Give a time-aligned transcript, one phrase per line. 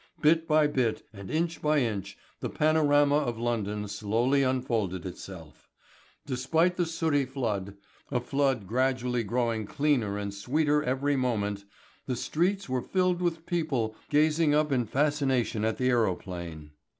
[0.19, 5.69] Bit by bit and inch by inch the panorama of London slowly unfolded itself.
[6.25, 7.75] Despite the sooty flood
[8.09, 11.65] a flood gradually growing cleaner and sweeter every moment
[12.07, 16.71] the streets were filled with people gazing up in fascination at the aerophane.